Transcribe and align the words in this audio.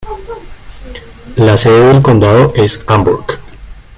La 1.35 1.57
sede 1.57 1.85
del 1.93 2.01
condado 2.01 2.53
es 2.55 2.83
Hamburg. 2.87 3.23